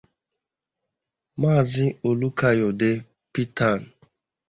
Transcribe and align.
Maazị 1.41 1.85
Olukayode 2.09 2.89
Pitan 3.33 3.79